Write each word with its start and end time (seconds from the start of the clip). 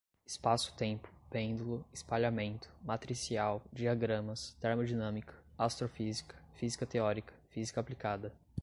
espaço-tempo, 0.25 1.13
pêndulo, 1.29 1.85
espalhamento, 1.93 2.67
matricial, 2.83 3.61
diagramas, 3.71 4.57
termodinâmica, 4.59 5.35
astrofísica, 5.55 6.35
física 6.55 6.87
teórica, 6.87 7.35
física 7.51 7.81
aplicada 7.81 8.33